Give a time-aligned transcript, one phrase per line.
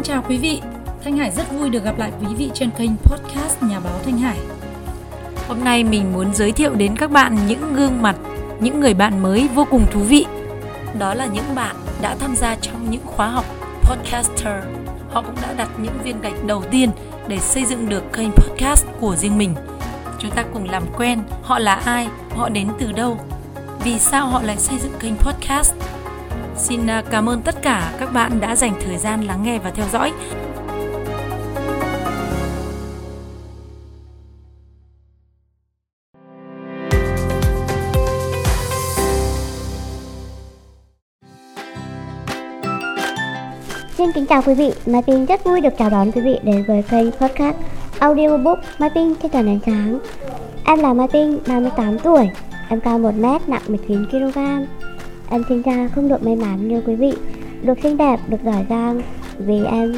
[0.00, 0.60] Xin chào quý vị,
[1.04, 4.18] Thanh Hải rất vui được gặp lại quý vị trên kênh podcast Nhà báo Thanh
[4.18, 4.38] Hải.
[5.48, 8.16] Hôm nay mình muốn giới thiệu đến các bạn những gương mặt,
[8.60, 10.26] những người bạn mới vô cùng thú vị.
[10.98, 13.44] Đó là những bạn đã tham gia trong những khóa học
[13.82, 14.64] podcaster.
[15.10, 16.90] Họ cũng đã đặt những viên gạch đầu tiên
[17.28, 19.54] để xây dựng được kênh podcast của riêng mình.
[20.18, 23.18] Chúng ta cùng làm quen, họ là ai, họ đến từ đâu,
[23.84, 25.74] vì sao họ lại xây dựng kênh podcast.
[26.60, 29.70] Xin à, cảm ơn tất cả các bạn đã dành thời gian lắng nghe và
[29.70, 30.12] theo dõi.
[43.98, 46.64] Xin kính chào quý vị, Mai Pin rất vui được chào đón quý vị đến
[46.68, 47.56] với kênh podcast
[47.98, 49.98] Audiobook Mai Pin trên toàn ánh sáng.
[50.64, 52.30] Em là Mai Pin, 38 tuổi,
[52.68, 54.66] em cao 1m, nặng 19kg.
[55.30, 57.12] Em sinh ra không được may mắn như quý vị,
[57.62, 59.02] được xinh đẹp, được giỏi giang,
[59.38, 59.92] vì em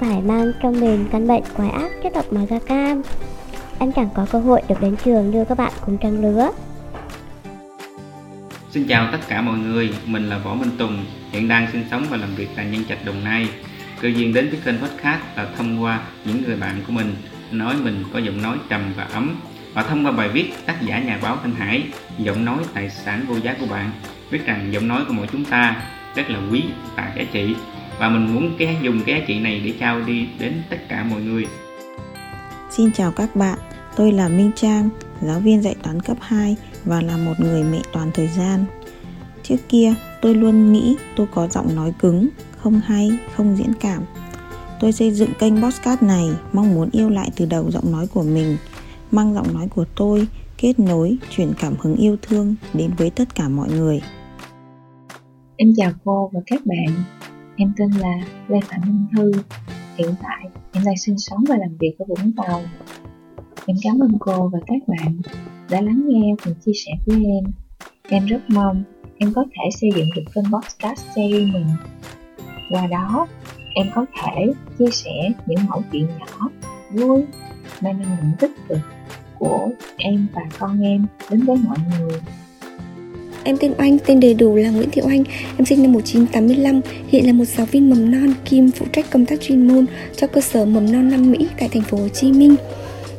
[0.00, 3.02] phải mang trong mình căn bệnh quái ác chất độc màu da cam.
[3.78, 6.50] Em chẳng có cơ hội được đến trường như các bạn cùng trang lứa.
[8.70, 12.04] Xin chào tất cả mọi người, mình là Võ Minh Tùng, hiện đang sinh sống
[12.10, 13.48] và làm việc tại Nhân Trạch Đồng Nai.
[14.00, 17.14] Cơ duyên đến với kênh podcast là thông qua những người bạn của mình
[17.50, 19.40] nói mình có giọng nói trầm và ấm
[19.74, 21.82] và thông qua bài viết tác giả nhà báo Thanh Hải
[22.18, 23.90] giọng nói tài sản vô giá của bạn
[24.30, 25.82] biết rằng giọng nói của mỗi chúng ta
[26.14, 26.64] rất là quý
[26.96, 27.54] và giá trị
[27.98, 31.04] và mình muốn cái dùng cái giá trị này để trao đi đến tất cả
[31.10, 31.46] mọi người
[32.70, 33.58] Xin chào các bạn,
[33.96, 34.88] tôi là Minh Trang,
[35.22, 38.64] giáo viên dạy toán cấp 2 và là một người mẹ toàn thời gian.
[39.42, 44.02] Trước kia, tôi luôn nghĩ tôi có giọng nói cứng, không hay, không diễn cảm.
[44.80, 48.22] Tôi xây dựng kênh Bosscat này mong muốn yêu lại từ đầu giọng nói của
[48.22, 48.56] mình,
[49.10, 50.26] mang giọng nói của tôi
[50.58, 54.00] kết nối, truyền cảm hứng yêu thương đến với tất cả mọi người.
[55.62, 56.94] Em chào cô và các bạn.
[57.56, 58.14] Em tên là
[58.48, 59.32] Lê Phạm Minh Thư.
[59.96, 62.62] Hiện tại, em đang sinh sống và làm việc ở Vũng Tàu.
[63.66, 65.20] Em cảm ơn cô và các bạn
[65.70, 67.52] đã lắng nghe phần chia sẻ của em.
[68.08, 68.82] Em rất mong
[69.18, 71.66] em có thể xây dựng được kênh podcast series mình.
[72.70, 73.26] Qua đó,
[73.74, 74.46] em có thể
[74.78, 76.48] chia sẻ những mẫu chuyện nhỏ,
[76.92, 77.24] vui,
[77.80, 78.78] mang năng lượng tích cực
[79.38, 82.20] của em và con em đến với mọi người.
[83.44, 85.24] Em tên Oanh, tên đầy đủ là Nguyễn Thị Oanh,
[85.56, 89.26] em sinh năm 1985, hiện là một giáo viên mầm non Kim phụ trách công
[89.26, 89.86] tác chuyên môn
[90.16, 92.56] cho cơ sở mầm non Nam Mỹ tại thành phố Hồ Chí Minh.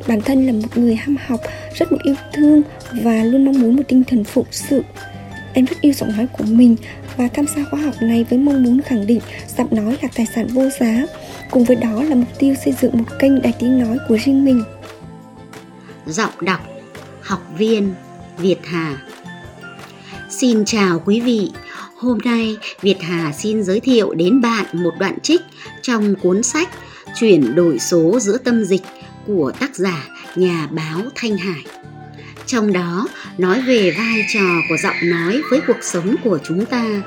[0.08, 1.40] Bản thân là một người ham học,
[1.74, 2.62] rất một yêu thương
[2.92, 4.84] và luôn mong muốn một tinh thần phụng sự.
[5.54, 6.76] Em rất yêu giọng nói của mình
[7.18, 9.20] và tham gia khóa học này với mong muốn khẳng định
[9.58, 11.06] giọng nói là tài sản vô giá.
[11.52, 14.46] Cùng với đó là mục tiêu xây dựng một kênh đài tiếng nói của riêng
[14.46, 14.64] mình.
[16.06, 16.60] Giọng đọc
[17.22, 17.94] Học viên
[18.38, 18.98] Việt Hà
[20.32, 21.52] Xin chào quý vị
[21.96, 25.42] Hôm nay Việt Hà xin giới thiệu đến bạn một đoạn trích
[25.82, 26.70] trong cuốn sách
[27.20, 28.82] Chuyển đổi số giữa tâm dịch
[29.28, 31.66] của tác giả nhà báo Thanh Hải.
[32.46, 37.02] Trong đó nói về vai trò của giọng nói với cuộc sống của chúng ta.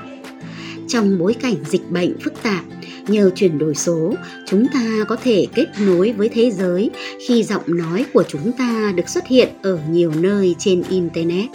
[0.89, 2.65] Trong bối cảnh dịch bệnh phức tạp,
[3.07, 4.15] nhờ chuyển đổi số,
[4.47, 6.91] chúng ta có thể kết nối với thế giới
[7.29, 11.51] khi giọng nói của chúng ta được xuất hiện ở nhiều nơi trên internet.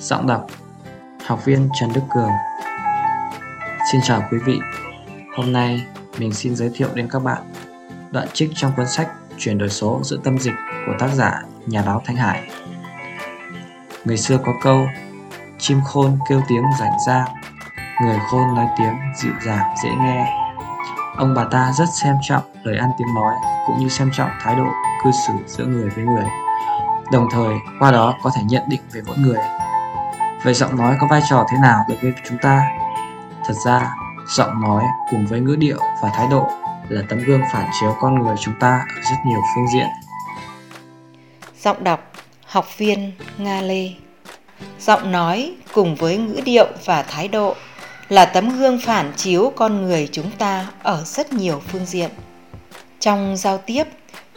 [0.00, 0.46] Giọng đọc,
[1.26, 2.30] Học viên Trần Đức Cường.
[3.92, 4.58] Xin chào quý vị.
[5.36, 5.86] Hôm nay
[6.18, 7.42] mình xin giới thiệu đến các bạn
[8.10, 10.54] đoạn trích trong cuốn sách Chuyển đổi số giữa tâm dịch
[10.86, 12.50] của tác giả nhà báo Thanh Hải.
[14.04, 14.86] Người xưa có câu,
[15.58, 17.28] Chim khôn kêu tiếng rảnh rang
[18.02, 20.26] Người khôn nói tiếng dịu dàng dễ nghe.
[21.16, 23.34] Ông bà ta rất xem trọng lời ăn tiếng nói
[23.66, 24.66] cũng như xem trọng thái độ
[25.04, 26.26] cư xử giữa người với người.
[27.12, 29.38] Đồng thời, qua đó có thể nhận định về mỗi người.
[30.44, 32.62] Vậy giọng nói có vai trò thế nào đối với chúng ta?
[33.46, 33.90] Thật ra,
[34.36, 36.48] giọng nói cùng với ngữ điệu và thái độ
[36.88, 39.86] là tấm gương phản chiếu con người chúng ta ở rất nhiều phương diện.
[41.60, 42.12] Giọng đọc
[42.44, 43.90] Học viên Nga Lê
[44.80, 47.54] Giọng nói cùng với ngữ điệu và thái độ
[48.08, 52.10] là tấm gương phản chiếu con người chúng ta ở rất nhiều phương diện.
[53.00, 53.84] Trong giao tiếp,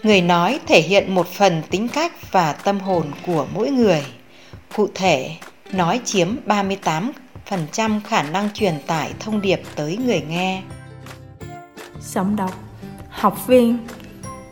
[0.03, 4.05] người nói thể hiện một phần tính cách và tâm hồn của mỗi người.
[4.75, 5.35] Cụ thể,
[5.73, 10.61] nói chiếm 38% khả năng truyền tải thông điệp tới người nghe.
[12.01, 12.51] Giọng đọc
[13.09, 13.77] Học viên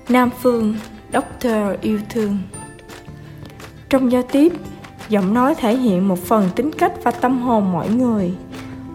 [0.10, 0.76] Nam Phương
[1.14, 2.38] Doctor yêu thương
[3.90, 4.54] Trong giao tiếp,
[5.10, 8.32] giọng nói thể hiện một phần tính cách và tâm hồn mỗi người.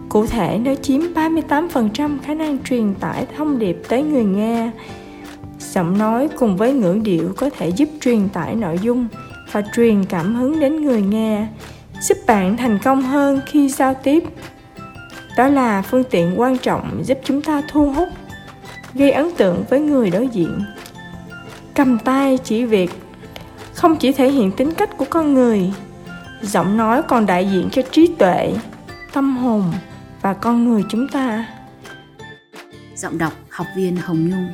[0.09, 4.71] Cụ thể, nó chiếm 38% khả năng truyền tải thông điệp tới người nghe.
[5.59, 9.07] Giọng nói cùng với ngữ điệu có thể giúp truyền tải nội dung
[9.51, 11.47] và truyền cảm hứng đến người nghe,
[12.01, 14.23] giúp bạn thành công hơn khi giao tiếp.
[15.37, 18.09] Đó là phương tiện quan trọng giúp chúng ta thu hút,
[18.93, 20.65] gây ấn tượng với người đối diện.
[21.75, 22.91] Cầm tay chỉ việc
[23.73, 25.73] không chỉ thể hiện tính cách của con người,
[26.41, 28.53] giọng nói còn đại diện cho trí tuệ,
[29.13, 29.63] tâm hồn
[30.21, 31.45] và con người chúng ta.
[32.95, 34.47] Giọng đọc học viên hồng nhung.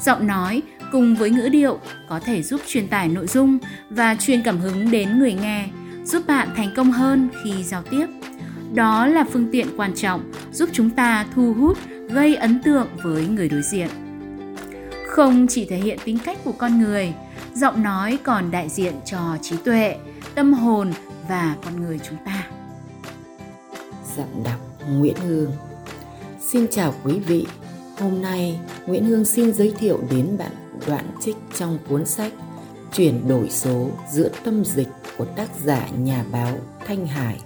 [0.00, 0.62] Giọng nói
[0.92, 3.58] cùng với ngữ điệu có thể giúp truyền tải nội dung
[3.90, 5.66] và truyền cảm hứng đến người nghe
[6.04, 8.06] giúp bạn thành công hơn khi giao tiếp.
[8.74, 11.78] Đó là phương tiện quan trọng giúp chúng ta thu hút,
[12.08, 13.88] gây ấn tượng với người đối diện.
[15.06, 17.14] Không chỉ thể hiện tính cách của con người,
[17.54, 19.96] giọng nói còn đại diện cho trí tuệ,
[20.34, 20.92] tâm hồn
[21.28, 22.46] và con người chúng ta.
[24.16, 25.52] Giọng đọc nguyễn hương.
[26.40, 27.46] Xin chào quý vị.
[27.98, 30.52] Hôm nay, nguyễn hương xin giới thiệu đến bạn
[30.86, 32.32] đoạn trích trong cuốn sách
[32.92, 34.88] chuyển đổi số giữa tâm dịch
[35.22, 37.40] của tác giả nhà báo thanh hải.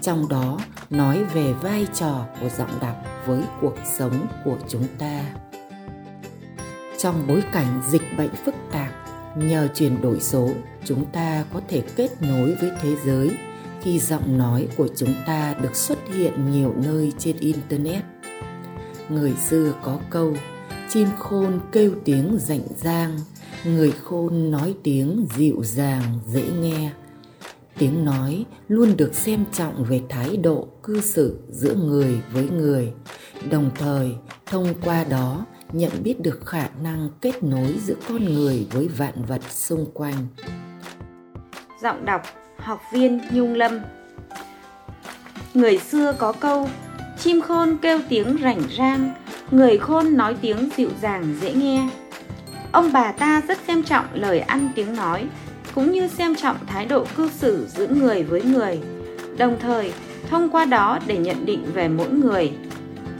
[0.00, 0.60] Trong đó,
[0.90, 5.24] nói về vai trò của giọng đọc với cuộc sống của chúng ta.
[6.98, 8.92] Trong bối cảnh dịch bệnh phức tạp,
[9.36, 10.50] nhờ chuyển đổi số,
[10.84, 13.30] chúng ta có thể kết nối với thế giới
[13.82, 18.02] khi giọng nói của chúng ta được xuất hiện nhiều nơi trên internet.
[19.08, 20.36] Người xưa có câu,
[20.90, 23.18] chim khôn kêu tiếng rảnh rang,
[23.64, 26.90] người khôn nói tiếng dịu dàng, dễ nghe
[27.78, 32.92] tiếng nói luôn được xem trọng về thái độ, cư xử giữa người với người.
[33.50, 34.14] Đồng thời,
[34.46, 39.24] thông qua đó, nhận biết được khả năng kết nối giữa con người với vạn
[39.28, 40.26] vật xung quanh.
[41.82, 42.22] Giọng đọc
[42.58, 43.78] học viên nhung lâm.
[45.54, 46.68] Người xưa có câu,
[47.18, 49.12] chim khôn kêu tiếng rảnh rang,
[49.50, 51.88] người khôn nói tiếng dịu dàng dễ nghe.
[52.72, 55.28] Ông bà ta rất xem trọng lời ăn tiếng nói
[55.74, 58.80] cũng như xem trọng thái độ cư xử giữa người với người,
[59.36, 59.92] đồng thời
[60.30, 62.52] thông qua đó để nhận định về mỗi người.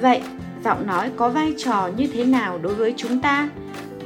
[0.01, 0.23] Vậy,
[0.65, 3.49] giọng nói có vai trò như thế nào đối với chúng ta?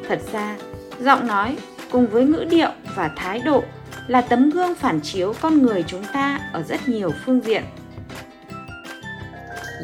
[0.08, 0.56] Thật ra,
[1.00, 1.56] giọng nói
[1.90, 3.62] cùng với ngữ điệu và thái độ
[4.06, 7.62] là tấm gương phản chiếu con người chúng ta ở rất nhiều phương diện.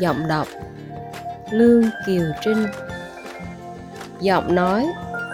[0.01, 0.49] Giọng đọc
[1.53, 2.67] lương kiều trinh.
[4.21, 4.87] Giọng nói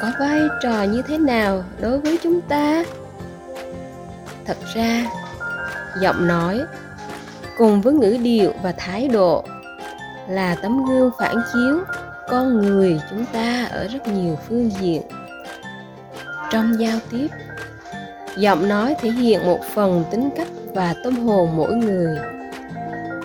[0.02, 2.84] có vai trò như thế nào đối với chúng ta?
[4.46, 5.06] Thật ra,
[6.00, 6.60] giọng nói
[7.58, 9.44] cùng với ngữ điệu và thái độ
[10.28, 11.78] là tấm gương phản chiếu
[12.28, 15.02] con người chúng ta ở rất nhiều phương diện.
[16.50, 17.28] Trong giao tiếp,
[18.36, 22.18] giọng nói thể hiện một phần tính cách và tâm hồn mỗi người.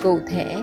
[0.04, 0.56] Cụ thể,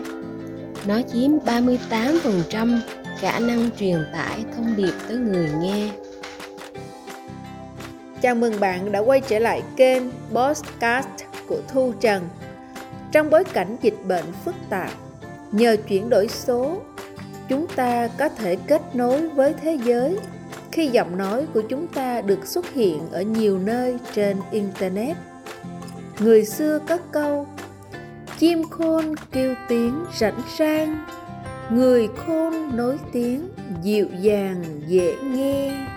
[0.86, 2.78] nó chiếm 38%
[3.18, 5.90] khả năng truyền tải thông điệp tới người nghe.
[8.22, 10.02] Chào mừng bạn đã quay trở lại kênh
[10.34, 11.08] Podcast
[11.48, 12.28] của Thu Trần.
[13.12, 14.90] Trong bối cảnh dịch bệnh phức tạp,
[15.52, 16.82] nhờ chuyển đổi số,
[17.48, 20.18] chúng ta có thể kết nối với thế giới
[20.72, 25.16] khi giọng nói của chúng ta được xuất hiện ở nhiều nơi trên internet.
[26.20, 27.46] Người xưa có câu
[28.38, 31.04] Chim khôn kêu tiếng rảnh rang,
[31.70, 33.48] người khôn nói tiếng
[33.82, 35.91] dịu dàng dễ nghe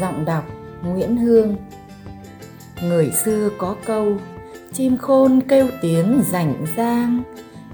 [0.00, 0.44] giọng đọc
[0.82, 1.56] Nguyễn Hương.
[2.82, 4.16] Người xưa có câu,
[4.72, 7.22] Chim khôn kêu tiếng rảnh rang,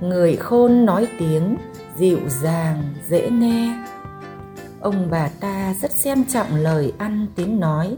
[0.01, 1.57] Người khôn nói tiếng
[1.99, 3.85] dịu dàng, dễ nghe.
[4.81, 7.97] Ông bà ta rất xem trọng lời ăn tiếng nói,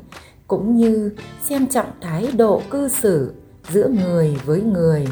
[0.48, 1.12] Cũng như
[1.42, 3.32] xem trọng thái độ cư xử
[3.70, 5.06] giữa người với người.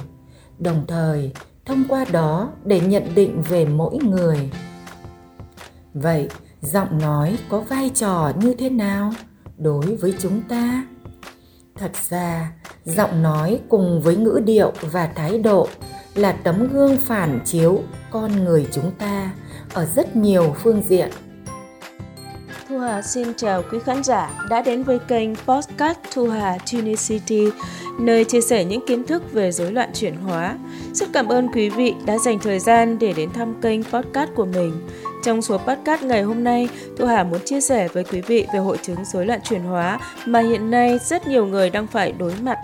[0.58, 1.32] Đồng thời,
[1.64, 4.50] thông qua đó để nhận định về mỗi người.
[5.94, 6.28] Vậy
[6.62, 9.12] giọng nói có vai trò như thế nào
[9.58, 10.84] đối với chúng ta
[11.74, 12.52] thật ra
[12.84, 15.68] giọng nói cùng với ngữ điệu và thái độ
[16.14, 19.30] là tấm gương phản chiếu con người chúng ta
[19.74, 21.10] ở rất nhiều phương diện
[22.68, 27.50] Thu Hà xin chào quý khán giả đã đến với kênh Podcast Thu Hà Tunicity,
[28.00, 30.58] nơi chia sẻ những kiến thức về rối loạn chuyển hóa.
[30.92, 34.44] Rất cảm ơn quý vị đã dành thời gian để đến thăm kênh podcast của
[34.44, 34.88] mình.
[35.22, 38.58] Trong số podcast ngày hôm nay, Thu Hà muốn chia sẻ với quý vị về
[38.58, 42.32] hội chứng rối loạn chuyển hóa mà hiện nay rất nhiều người đang phải đối
[42.42, 42.58] mặt.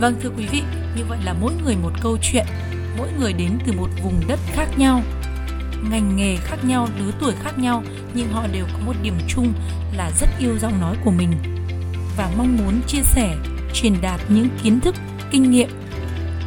[0.00, 0.62] Vâng thưa quý vị,
[0.96, 2.46] như vậy là mỗi người một câu chuyện,
[2.98, 5.02] mỗi người đến từ một vùng đất khác nhau
[5.90, 7.82] ngành nghề khác nhau, lứa tuổi khác nhau
[8.14, 9.52] nhưng họ đều có một điểm chung
[9.92, 11.32] là rất yêu giọng nói của mình
[12.16, 13.36] và mong muốn chia sẻ,
[13.74, 14.94] truyền đạt những kiến thức,
[15.30, 15.68] kinh nghiệm,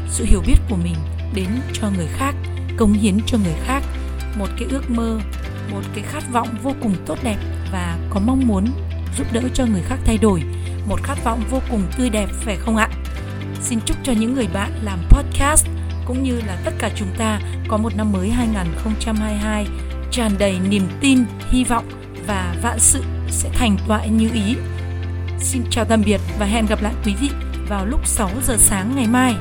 [0.10, 0.96] sự hiểu biết của mình
[1.36, 2.36] đến cho người khác,
[2.77, 3.84] cống hiến cho người khác.
[4.36, 5.19] Một cái ước mơ
[5.72, 7.38] một cái khát vọng vô cùng tốt đẹp
[7.72, 8.65] và có mong muốn
[9.17, 10.43] giúp đỡ cho người khác thay đổi.
[10.88, 12.89] Một khát vọng vô cùng tươi đẹp phải không ạ?
[13.62, 15.67] Xin chúc cho những người bạn làm podcast
[16.10, 19.68] cũng như là tất cả chúng ta có một năm mới 2022
[20.12, 21.86] tràn đầy niềm tin, hy vọng
[22.28, 24.56] và vạn sự sẽ thành toại như ý.
[25.39, 27.30] Xin chào tạm biệt và hẹn gặp lại quý vị
[27.68, 29.36] vào lúc 6 giờ sáng ngày mai.